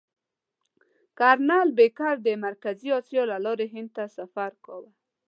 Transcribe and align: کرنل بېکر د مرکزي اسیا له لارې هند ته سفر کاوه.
کرنل 1.17 1.67
بېکر 1.77 2.15
د 2.25 2.27
مرکزي 2.45 2.89
اسیا 2.99 3.23
له 3.31 3.37
لارې 3.45 3.67
هند 3.73 3.89
ته 3.95 4.03
سفر 4.17 4.51
کاوه. 4.65 4.89